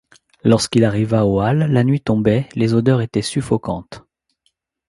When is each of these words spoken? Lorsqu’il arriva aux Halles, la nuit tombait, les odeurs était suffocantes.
Lorsqu’il 0.43 0.83
arriva 0.83 1.27
aux 1.27 1.41
Halles, 1.41 1.67
la 1.69 1.83
nuit 1.83 2.01
tombait, 2.01 2.49
les 2.55 2.73
odeurs 2.73 3.01
était 3.01 3.21
suffocantes. 3.21 4.03